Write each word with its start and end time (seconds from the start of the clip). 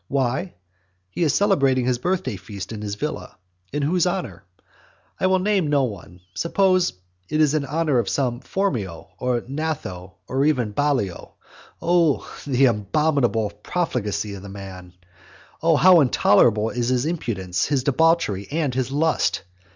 Why? 0.07 0.55
He 1.11 1.21
is 1.21 1.35
celebrating 1.35 1.85
the 1.85 1.99
birthday 1.99 2.35
feast 2.35 2.73
at 2.73 2.81
his 2.81 2.95
villa. 2.95 3.37
In 3.71 3.83
whose 3.83 4.07
honour? 4.07 4.45
I 5.19 5.27
will 5.27 5.37
name 5.37 5.67
no 5.67 5.83
one. 5.83 6.21
Suppose 6.33 6.93
it 7.29 7.39
is 7.39 7.53
in 7.53 7.65
honour 7.67 7.99
of 7.99 8.09
some 8.09 8.39
Phormio, 8.39 9.09
or 9.19 9.41
Gnatho, 9.47 10.15
or 10.27 10.43
even 10.45 10.71
Ballio. 10.73 11.33
Oh 11.83 12.27
the 12.47 12.65
abominable 12.65 13.51
profligacy 13.61 14.33
of 14.33 14.41
the 14.41 14.49
man! 14.49 14.93
Oh 15.61 15.75
how 15.75 15.99
intolerable 16.01 16.71
is 16.71 16.89
his 16.89 17.05
impudence, 17.05 17.65
his 17.65 17.83
debauchery, 17.83 18.47
and 18.51 18.73
his 18.73 18.91
lust! 18.91 19.43